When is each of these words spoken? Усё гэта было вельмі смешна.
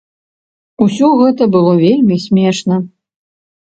Усё 0.85 1.11
гэта 1.21 1.43
было 1.59 1.77
вельмі 1.85 2.21
смешна. 2.29 2.85